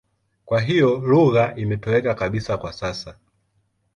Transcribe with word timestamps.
Kwa 0.45 0.61
hiyo 0.61 0.99
lugha 0.99 1.55
imetoweka 1.55 2.15
kabisa 2.15 2.57
kwa 2.57 2.73
sasa. 2.73 3.15